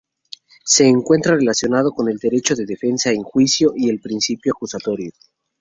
[0.65, 5.11] Se encuentra relacionado con el derecho de defensa en juicio y el principio acusatorio.